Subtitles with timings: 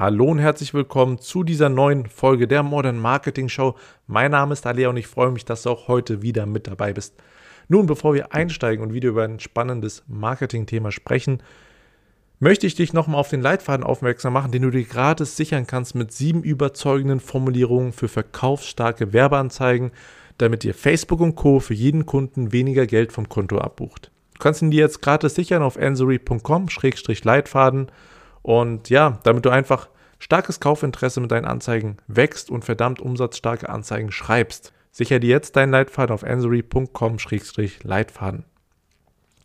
[0.00, 3.74] Hallo und herzlich willkommen zu dieser neuen Folge der Modern Marketing Show.
[4.06, 6.94] Mein Name ist Alia und ich freue mich, dass du auch heute wieder mit dabei
[6.94, 7.16] bist.
[7.68, 11.42] Nun, bevor wir einsteigen und wieder über ein spannendes Marketing-Thema sprechen,
[12.38, 15.94] möchte ich dich nochmal auf den Leitfaden aufmerksam machen, den du dir gratis sichern kannst
[15.94, 19.90] mit sieben überzeugenden Formulierungen für verkaufsstarke Werbeanzeigen,
[20.38, 21.60] damit dir Facebook und Co.
[21.60, 24.10] für jeden Kunden weniger Geld vom Konto abbucht.
[24.32, 27.88] Du kannst ihn dir jetzt gratis sichern auf ansory.com-leitfaden
[28.42, 29.88] und ja, damit du einfach
[30.18, 34.72] starkes Kaufinteresse mit deinen Anzeigen wächst und verdammt umsatzstarke Anzeigen schreibst.
[34.92, 38.44] Sicher dir jetzt deinen Leitfaden auf ansory.com-leitfaden.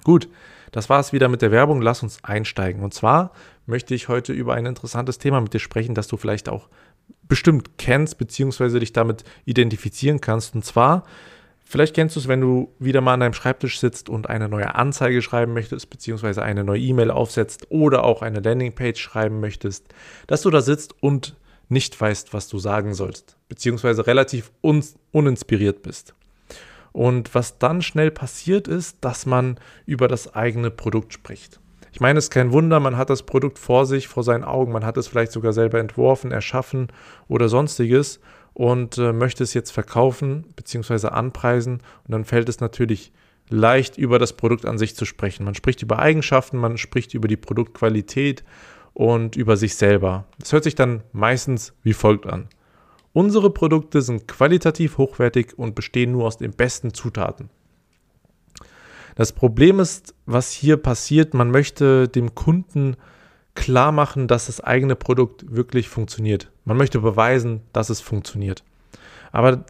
[0.03, 0.27] Gut,
[0.72, 1.81] das war es wieder mit der Werbung.
[1.81, 2.84] Lass uns einsteigen.
[2.84, 3.31] Und zwar
[3.66, 6.67] möchte ich heute über ein interessantes Thema mit dir sprechen, das du vielleicht auch
[7.23, 10.55] bestimmt kennst, beziehungsweise dich damit identifizieren kannst.
[10.55, 11.03] Und zwar
[11.67, 14.75] Vielleicht kennst du es, wenn du wieder mal an deinem Schreibtisch sitzt und eine neue
[14.75, 19.88] Anzeige schreiben möchtest, beziehungsweise eine neue E-Mail aufsetzt oder auch eine Landingpage schreiben möchtest,
[20.27, 21.35] dass du da sitzt und
[21.67, 26.13] nicht weißt, was du sagen sollst, beziehungsweise relativ un uninspiriert bist.
[26.91, 31.59] Und was dann schnell passiert ist, dass man über das eigene Produkt spricht.
[31.91, 34.72] Ich meine, es ist kein Wunder, man hat das Produkt vor sich, vor seinen Augen,
[34.72, 36.89] man hat es vielleicht sogar selber entworfen, erschaffen
[37.27, 38.19] oder sonstiges
[38.56, 41.09] und äh, möchte es jetzt verkaufen bzw.
[41.09, 41.81] anpreisen.
[42.06, 43.12] Und dann fällt es natürlich
[43.50, 45.44] leicht über das Produkt an sich zu sprechen.
[45.44, 48.44] Man spricht über Eigenschaften, man spricht über die Produktqualität
[48.94, 50.25] und über sich selber.
[50.39, 52.47] Das hört sich dann meistens wie folgt an.
[53.12, 57.50] Unsere Produkte sind qualitativ hochwertig und bestehen nur aus den besten Zutaten.
[59.16, 62.95] Das Problem ist, was hier passiert, man möchte dem Kunden
[63.56, 66.52] klar machen, dass das eigene Produkt wirklich funktioniert.
[66.66, 68.64] Man möchte beweisen, dass es funktioniert.
[69.31, 69.66] Aber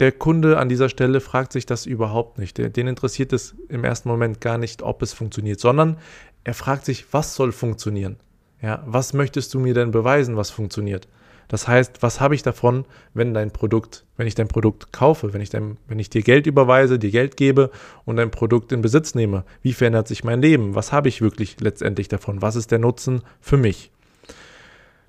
[0.00, 2.58] der Kunde an dieser Stelle fragt sich das überhaupt nicht.
[2.58, 5.98] Den interessiert es im ersten Moment gar nicht, ob es funktioniert, sondern
[6.42, 8.16] er fragt sich, was soll funktionieren?
[8.60, 11.08] Ja, was möchtest du mir denn beweisen, was funktioniert?
[11.48, 15.40] Das heißt, was habe ich davon, wenn dein Produkt, wenn ich dein Produkt kaufe, wenn
[15.40, 17.70] ich, dein, wenn ich dir Geld überweise, dir Geld gebe
[18.04, 19.44] und dein Produkt in Besitz nehme?
[19.62, 20.74] Wie verändert sich mein Leben?
[20.74, 22.42] Was habe ich wirklich letztendlich davon?
[22.42, 23.90] Was ist der Nutzen für mich?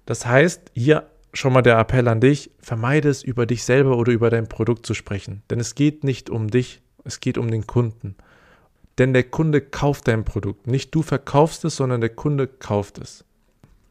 [0.06, 4.12] Das heißt, hier schon mal der Appell an dich, vermeide es, über dich selber oder
[4.12, 5.42] über dein Produkt zu sprechen.
[5.50, 8.16] Denn es geht nicht um dich, es geht um den Kunden.
[8.98, 10.68] Denn der Kunde kauft dein Produkt.
[10.68, 13.26] Nicht du verkaufst es, sondern der Kunde kauft es.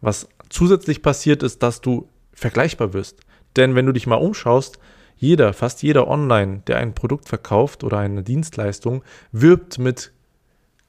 [0.00, 3.20] Was zusätzlich passiert ist, dass du vergleichbar wirst.
[3.56, 4.78] Denn wenn du dich mal umschaust,
[5.16, 9.02] jeder, fast jeder online, der ein Produkt verkauft oder eine Dienstleistung,
[9.32, 10.12] wirbt mit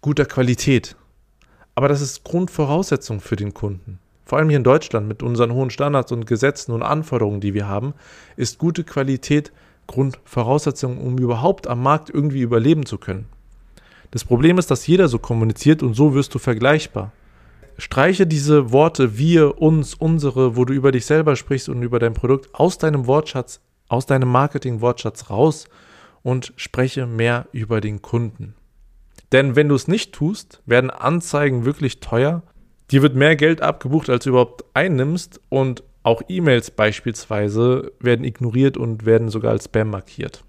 [0.02, 0.96] guter Qualität.
[1.76, 4.00] Aber das ist Grundvoraussetzung für den Kunden.
[4.26, 7.68] Vor allem hier in Deutschland mit unseren hohen Standards und Gesetzen und Anforderungen, die wir
[7.68, 7.94] haben,
[8.36, 9.52] ist gute Qualität
[9.88, 13.28] Grundvoraussetzung, um überhaupt am Markt irgendwie überleben zu können.
[14.12, 17.12] Das Problem ist, dass jeder so kommuniziert und so wirst du vergleichbar.
[17.78, 22.14] Streiche diese Worte wir, uns, unsere, wo du über dich selber sprichst und über dein
[22.14, 25.66] Produkt aus deinem Wortschatz, aus deinem Marketing-Wortschatz raus
[26.24, 28.56] und spreche mehr über den Kunden.
[29.32, 32.44] Denn wenn du es nicht tust, werden Anzeigen wirklich teuer.
[32.92, 38.78] Dir wird mehr Geld abgebucht, als du überhaupt einnimmst und auch E-Mails beispielsweise werden ignoriert
[38.78, 40.44] und werden sogar als Spam markiert.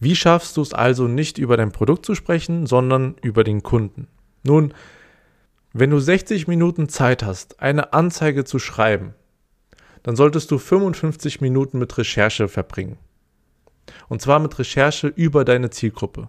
[0.00, 4.08] Wie schaffst du es also nicht über dein Produkt zu sprechen, sondern über den Kunden?
[4.44, 4.72] Nun,
[5.72, 9.14] wenn du 60 Minuten Zeit hast, eine Anzeige zu schreiben,
[10.02, 12.98] dann solltest du 55 Minuten mit Recherche verbringen.
[14.08, 16.28] Und zwar mit Recherche über deine Zielgruppe.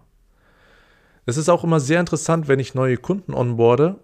[1.26, 4.00] Es ist auch immer sehr interessant, wenn ich neue Kunden onboarde,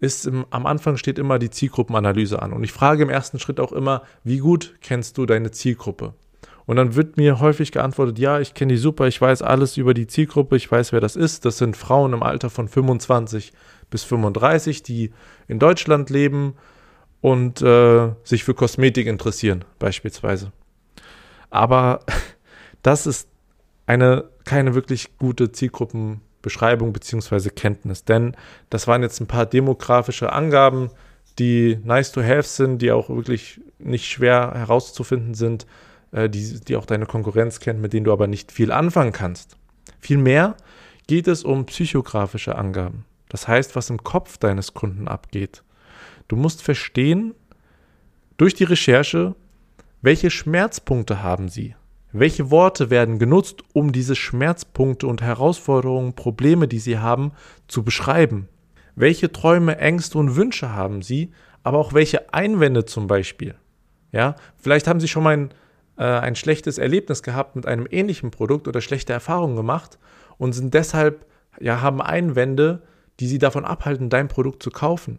[0.00, 2.52] ist im, am Anfang steht immer die Zielgruppenanalyse an.
[2.52, 6.14] Und ich frage im ersten Schritt auch immer, wie gut kennst du deine Zielgruppe?
[6.66, 9.92] Und dann wird mir häufig geantwortet, ja, ich kenne die super, ich weiß alles über
[9.92, 11.44] die Zielgruppe, ich weiß, wer das ist.
[11.44, 13.52] Das sind Frauen im Alter von 25
[13.90, 15.12] bis 35, die
[15.48, 16.54] in Deutschland leben
[17.20, 20.52] und äh, sich für Kosmetik interessieren, beispielsweise.
[21.50, 22.00] Aber
[22.82, 23.28] das ist
[23.86, 27.50] eine keine wirklich gute Zielgruppenbeschreibung bzw.
[27.50, 28.36] Kenntnis, denn
[28.70, 30.90] das waren jetzt ein paar demografische Angaben,
[31.38, 35.66] die nice to have sind, die auch wirklich nicht schwer herauszufinden sind,
[36.12, 39.56] äh, die, die auch deine Konkurrenz kennt, mit denen du aber nicht viel anfangen kannst.
[39.98, 40.56] Vielmehr
[41.06, 43.04] geht es um psychografische Angaben.
[43.34, 45.64] Das heißt, was im Kopf deines Kunden abgeht.
[46.28, 47.34] Du musst verstehen,
[48.36, 49.34] durch die Recherche,
[50.02, 51.74] welche Schmerzpunkte haben sie?
[52.12, 57.32] Welche Worte werden genutzt, um diese Schmerzpunkte und Herausforderungen, Probleme, die sie haben,
[57.66, 58.48] zu beschreiben?
[58.94, 61.32] Welche Träume, Ängste und Wünsche haben sie,
[61.64, 63.56] aber auch welche Einwände zum Beispiel?
[64.12, 65.50] Ja, vielleicht haben sie schon mal ein,
[65.98, 69.98] äh, ein schlechtes Erlebnis gehabt mit einem ähnlichen Produkt oder schlechte Erfahrungen gemacht
[70.38, 71.26] und sind deshalb,
[71.58, 72.84] ja, haben Einwände,
[73.20, 75.18] die sie davon abhalten, dein Produkt zu kaufen.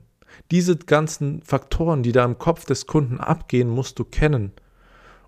[0.51, 4.51] Diese ganzen Faktoren, die da im Kopf des Kunden abgehen, musst du kennen.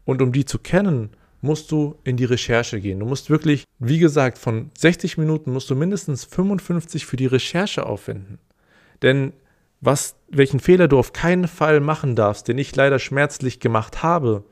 [0.05, 1.11] Und um die zu kennen,
[1.41, 2.99] musst du in die Recherche gehen.
[2.99, 7.85] Du musst wirklich, wie gesagt, von 60 Minuten musst du mindestens 55 für die Recherche
[7.85, 8.39] aufwenden.
[9.01, 9.33] Denn
[9.79, 14.43] was, welchen Fehler du auf keinen Fall machen darfst, den ich leider schmerzlich gemacht habe,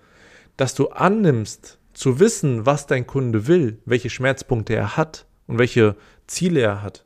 [0.58, 5.96] dass du annimmst, zu wissen, was dein Kunde will, welche Schmerzpunkte er hat und welche
[6.28, 7.05] Ziele er hat.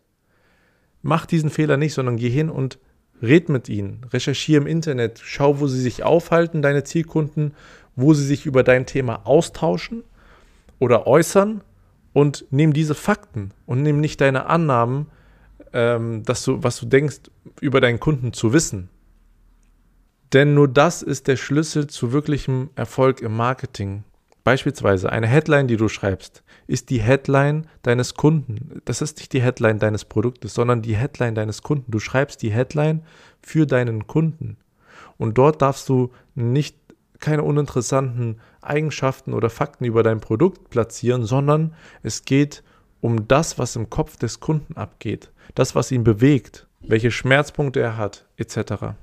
[1.02, 2.80] Mach diesen Fehler nicht, sondern geh hin und
[3.22, 7.54] red mit ihnen, recherchiere im Internet, schau, wo sie sich aufhalten, deine Zielkunden,
[7.96, 10.04] wo sie sich über dein Thema austauschen
[10.80, 11.62] oder äußern
[12.14, 15.08] und nimm diese Fakten und nimm nicht deine Annahmen,
[15.74, 17.20] ähm, dass du, was du denkst,
[17.62, 18.90] über deinen Kunden zu wissen.
[20.34, 24.04] Denn nur das ist der Schlüssel zu wirklichem Erfolg im Marketing.
[24.50, 28.82] Beispielsweise eine Headline, die du schreibst, ist die Headline deines Kunden.
[28.84, 31.92] Das ist nicht die Headline deines Produktes, sondern die Headline deines Kunden.
[31.92, 33.04] Du schreibst die Headline
[33.44, 34.58] für deinen Kunden.
[35.20, 36.76] Und dort darfst du nicht
[37.20, 42.64] keine uninteressanten Eigenschaften oder Fakten über dein Produkt platzieren, sondern es geht
[43.02, 47.98] um das, was im Kopf des Kunden abgeht, das, was ihn bewegt, welche Schmerzpunkte er
[47.98, 48.96] hat, etc.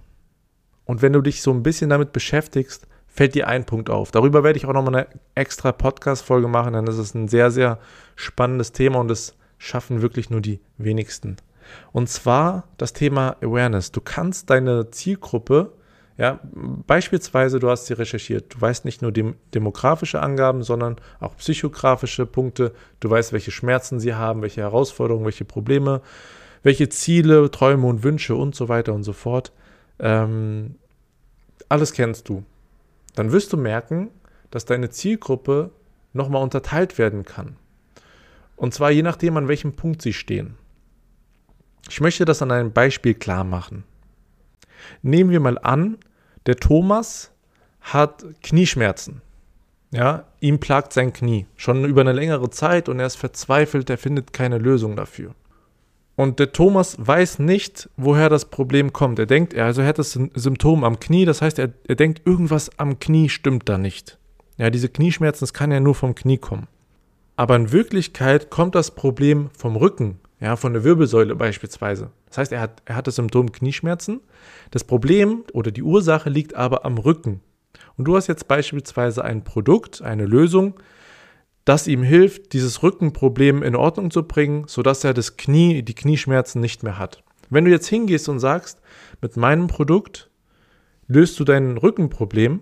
[0.86, 4.10] Und wenn du dich so ein bisschen damit beschäftigst, fällt dir ein Punkt auf.
[4.10, 7.78] Darüber werde ich auch nochmal eine extra Podcast-Folge machen, denn das ist ein sehr, sehr
[8.14, 11.38] spannendes Thema und es schaffen wirklich nur die wenigsten.
[11.92, 13.90] Und zwar das Thema Awareness.
[13.90, 15.72] Du kannst deine Zielgruppe,
[16.18, 16.40] ja,
[16.86, 22.26] beispielsweise, du hast sie recherchiert, du weißt nicht nur dem, demografische Angaben, sondern auch psychografische
[22.26, 26.02] Punkte, du weißt, welche Schmerzen sie haben, welche Herausforderungen, welche Probleme,
[26.62, 29.52] welche Ziele, Träume und Wünsche und so weiter und so fort.
[29.98, 30.76] Ähm,
[31.68, 32.44] alles kennst du
[33.16, 34.10] dann wirst du merken,
[34.52, 35.72] dass deine Zielgruppe
[36.12, 37.56] nochmal unterteilt werden kann.
[38.54, 40.56] Und zwar je nachdem, an welchem Punkt sie stehen.
[41.88, 43.84] Ich möchte das an einem Beispiel klar machen.
[45.02, 45.98] Nehmen wir mal an,
[46.46, 47.32] der Thomas
[47.80, 49.22] hat Knieschmerzen.
[49.92, 53.98] Ja, ihm plagt sein Knie schon über eine längere Zeit und er ist verzweifelt, er
[53.98, 55.34] findet keine Lösung dafür.
[56.16, 59.18] Und der Thomas weiß nicht, woher das Problem kommt.
[59.18, 62.70] Er denkt, also er hat das Symptom am Knie, das heißt, er, er denkt, irgendwas
[62.78, 64.18] am Knie stimmt da nicht.
[64.56, 66.68] Ja, diese Knieschmerzen, das kann ja nur vom Knie kommen.
[67.36, 72.10] Aber in Wirklichkeit kommt das Problem vom Rücken, ja, von der Wirbelsäule beispielsweise.
[72.28, 74.20] Das heißt, er hat, er hat das Symptom Knieschmerzen.
[74.70, 77.42] Das Problem oder die Ursache liegt aber am Rücken.
[77.98, 80.74] Und du hast jetzt beispielsweise ein Produkt, eine Lösung,
[81.66, 86.60] das ihm hilft, dieses Rückenproblem in Ordnung zu bringen, sodass er das Knie, die Knieschmerzen
[86.60, 87.22] nicht mehr hat.
[87.50, 88.80] Wenn du jetzt hingehst und sagst,
[89.20, 90.30] mit meinem Produkt
[91.08, 92.60] löst du dein Rückenproblem,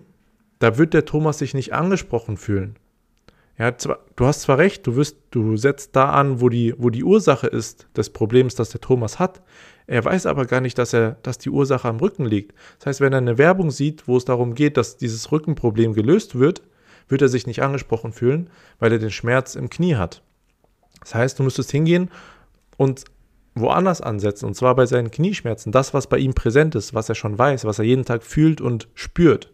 [0.59, 2.77] da wird der Thomas sich nicht angesprochen fühlen.
[3.59, 7.03] Ja, du hast zwar recht, du, wirst, du setzt da an, wo die, wo die
[7.03, 9.43] Ursache ist des Problems, das der Thomas hat.
[9.87, 12.53] Er weiß aber gar nicht, dass, er, dass die Ursache am Rücken liegt.
[12.79, 16.37] Das heißt, wenn er eine Werbung sieht, wo es darum geht, dass dieses Rückenproblem gelöst
[16.37, 16.63] wird,
[17.07, 18.49] wird er sich nicht angesprochen fühlen,
[18.79, 20.21] weil er den Schmerz im Knie hat.
[21.01, 22.09] Das heißt, du müsstest hingehen
[22.77, 23.05] und
[23.53, 27.15] woanders ansetzen, und zwar bei seinen Knieschmerzen, das, was bei ihm präsent ist, was er
[27.15, 29.51] schon weiß, was er jeden Tag fühlt und spürt.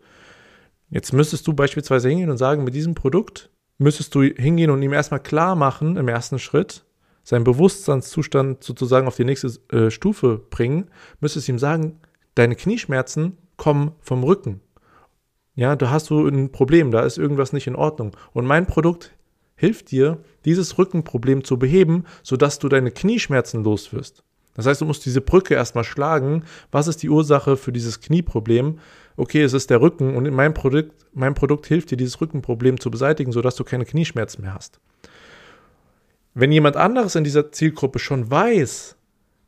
[0.89, 4.94] Jetzt müsstest du beispielsweise hingehen und sagen, mit diesem Produkt müsstest du hingehen und ihm
[4.94, 6.83] erstmal klar machen, im ersten Schritt,
[7.24, 10.89] seinen Bewusstseinszustand sozusagen auf die nächste äh, Stufe bringen,
[11.19, 12.00] müsstest ihm sagen,
[12.36, 14.62] deine Knieschmerzen kommen vom Rücken.
[15.55, 18.15] Ja, da hast du ein Problem, da ist irgendwas nicht in Ordnung.
[18.34, 19.12] Und mein Produkt
[19.55, 24.24] hilft dir, dieses Rückenproblem zu beheben, sodass du deine Knieschmerzen los wirst.
[24.55, 26.43] Das heißt, du musst diese Brücke erstmal schlagen.
[26.72, 28.79] Was ist die Ursache für dieses Knieproblem?
[29.17, 32.89] Okay, es ist der Rücken und mein Produkt, mein Produkt hilft dir, dieses Rückenproblem zu
[32.89, 34.79] beseitigen, sodass du keine Knieschmerzen mehr hast.
[36.34, 38.96] Wenn jemand anderes in dieser Zielgruppe schon weiß,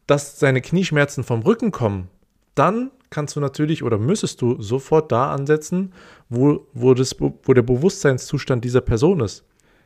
[0.06, 2.10] dass seine Knieschmerzen vom Rücken kommen,
[2.56, 5.94] dann kannst du natürlich oder müsstest du sofort da ansetzen,
[6.30, 9.46] wo, wo, das, wo der Bewusstseinszustand dieser Person ist.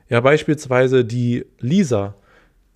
[0.10, 2.16] Ja, beispielsweise die Lisa,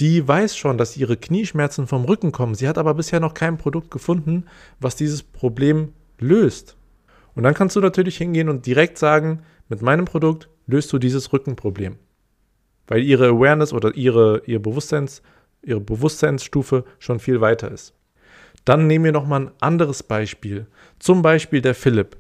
[0.02, 2.56] die weiß schon, dass ihre Knieschmerzen vom Rücken kommen.
[2.56, 4.46] Sie hat aber bisher noch kein Produkt gefunden,
[4.80, 6.76] was dieses Problem löst.
[7.34, 11.32] Und dann kannst du natürlich hingehen und direkt sagen, mit meinem Produkt löst du dieses
[11.32, 11.98] Rückenproblem.
[12.88, 15.22] Weil ihre Awareness oder ihre, ihre, Bewusstseins,
[15.62, 17.94] ihre Bewusstseinsstufe schon viel weiter ist.
[18.66, 20.68] Dann nehmen wir nochmal ein anderes Beispiel.
[21.00, 22.18] Zum Beispiel der Philipp.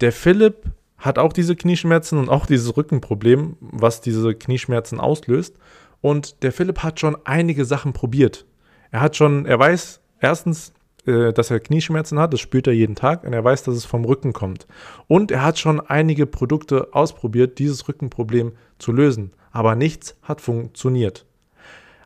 [0.00, 0.64] Der Philipp
[0.98, 5.56] hat auch diese Knieschmerzen und auch dieses Rückenproblem, was diese Knieschmerzen auslöst.
[6.00, 8.46] Und der Philipp hat schon einige Sachen probiert.
[8.90, 10.72] Er hat schon, er weiß erstens,
[11.06, 13.84] äh, dass er Knieschmerzen hat, das spürt er jeden Tag und er weiß, dass es
[13.84, 14.66] vom Rücken kommt.
[15.06, 19.32] Und er hat schon einige Produkte ausprobiert, dieses Rückenproblem zu lösen.
[19.52, 21.26] Aber nichts hat funktioniert.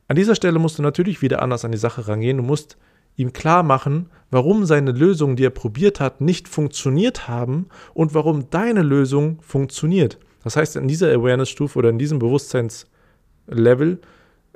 [0.08, 2.38] An dieser Stelle musst du natürlich wieder anders an die Sache rangehen.
[2.38, 2.76] Du musst
[3.18, 8.48] ihm klar machen, warum seine Lösungen, die er probiert hat, nicht funktioniert haben und warum
[8.48, 10.18] deine Lösung funktioniert.
[10.44, 13.98] Das heißt, in dieser Awareness-Stufe oder in diesem Bewusstseinslevel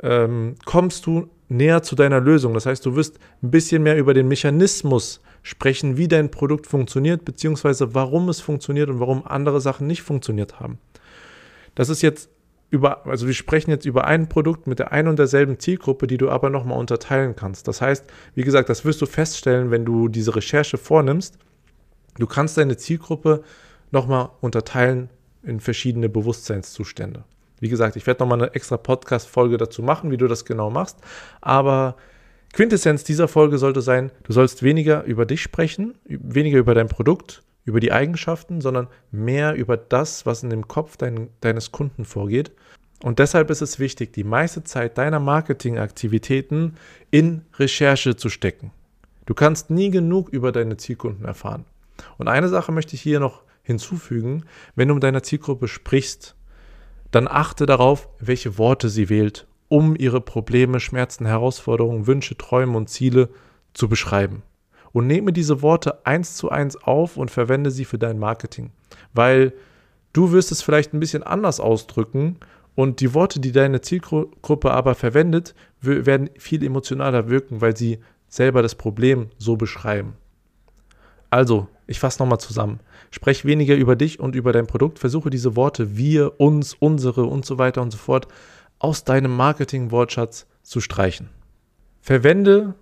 [0.03, 2.55] ähm, kommst du näher zu deiner Lösung.
[2.55, 7.25] Das heißt, du wirst ein bisschen mehr über den Mechanismus sprechen, wie dein Produkt funktioniert,
[7.25, 10.79] beziehungsweise warum es funktioniert und warum andere Sachen nicht funktioniert haben.
[11.75, 12.31] Das ist jetzt
[12.73, 16.17] über, also wir sprechen jetzt über ein Produkt mit der einen und derselben Zielgruppe, die
[16.17, 17.69] du aber nochmal unterteilen kannst.
[17.69, 21.37] Das heißt, wie gesagt, das wirst du feststellen, wenn du diese Recherche vornimmst.
[22.19, 23.43] Du kannst deine Zielgruppe
[23.91, 25.11] nochmal unterteilen
[25.43, 27.25] in verschiedene Bewusstseinszustände.
[27.61, 30.97] Wie gesagt, ich werde nochmal eine extra Podcast-Folge dazu machen, wie du das genau machst.
[31.43, 31.97] Aber
[32.55, 37.43] Quintessenz dieser Folge sollte sein, du sollst weniger über dich sprechen, weniger über dein Produkt,
[37.65, 42.53] über die Eigenschaften, sondern mehr über das, was in dem Kopf dein, deines Kunden vorgeht.
[43.03, 46.77] Und deshalb ist es wichtig, die meiste Zeit deiner Marketingaktivitäten
[47.11, 48.73] in Recherche zu stecken.
[49.27, 51.65] Du kannst nie genug über deine Zielkunden erfahren.
[52.19, 56.35] Und eine Sache möchte ich hier noch hinzufügen, wenn du mit deiner Zielgruppe sprichst,
[57.11, 62.89] dann achte darauf, welche Worte sie wählt, um ihre Probleme, Schmerzen, Herausforderungen, Wünsche, Träume und
[62.89, 63.29] Ziele
[63.75, 64.43] zu beschreiben.
[64.93, 68.71] Und nehme diese Worte eins zu eins auf und verwende sie für dein Marketing.
[69.15, 69.53] Weil
[70.13, 72.39] du wirst es vielleicht ein bisschen anders ausdrücken
[72.75, 78.63] und die Worte, die deine Zielgruppe aber verwendet, werden viel emotionaler wirken, weil sie selber
[78.63, 80.15] das Problem so beschreiben.
[81.29, 82.81] Also, ich fasse nochmal zusammen.
[83.11, 84.99] Sprech weniger über dich und über dein Produkt.
[84.99, 88.29] Versuche diese Worte wir, uns, unsere und so weiter und so fort
[88.79, 91.29] aus deinem Marketing-Wortschatz zu streichen.
[92.01, 92.75] Verwende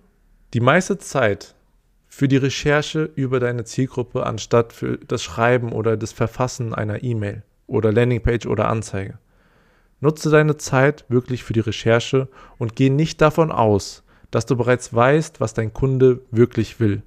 [0.53, 1.55] die meiste Zeit
[2.11, 7.41] für die Recherche über deine Zielgruppe anstatt für das Schreiben oder das Verfassen einer E-Mail
[7.65, 9.17] oder Landingpage oder Anzeige.
[10.01, 12.27] Nutze deine Zeit wirklich für die Recherche
[12.59, 17.01] und geh nicht davon aus, dass du bereits weißt, was dein Kunde wirklich will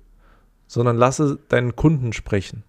[0.66, 2.64] sondern lasse deinen Kunden sprechen.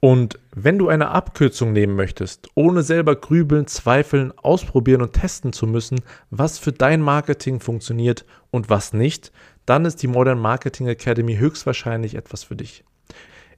[0.00, 5.66] Und wenn du eine Abkürzung nehmen möchtest, ohne selber grübeln, zweifeln, ausprobieren und testen zu
[5.66, 9.30] müssen, was für dein Marketing funktioniert und was nicht,
[9.66, 12.82] dann ist die Modern Marketing Academy höchstwahrscheinlich etwas für dich.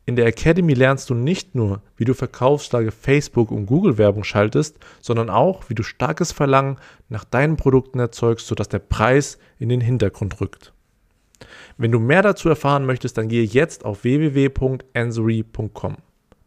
[0.04, 5.30] In der Academy lernst du nicht nur, wie du verkaufsstarke Facebook- und Google-Werbung schaltest, sondern
[5.30, 10.40] auch, wie du starkes Verlangen nach deinen Produkten erzeugst, sodass der Preis in den Hintergrund
[10.40, 10.72] rückt.
[11.76, 15.96] Wenn du mehr dazu erfahren möchtest, dann gehe jetzt auf www.ansory.com.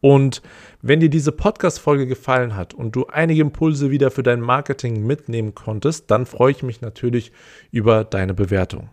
[0.06, 0.44] Und
[0.84, 5.56] wenn dir diese Podcast-Folge gefallen hat und du einige Impulse wieder für dein Marketing mitnehmen
[5.56, 7.32] konntest, dann freue ich mich natürlich
[7.72, 8.90] über deine Bewertung.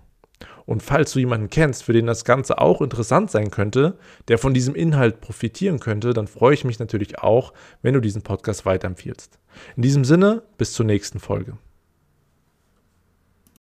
[0.64, 4.54] Und falls du jemanden kennst, für den das Ganze auch interessant sein könnte, der von
[4.54, 7.52] diesem Inhalt profitieren könnte, dann freue ich mich natürlich auch,
[7.82, 9.38] wenn du diesen Podcast weiterempfiehlst.
[9.76, 11.58] In diesem Sinne, bis zur nächsten Folge.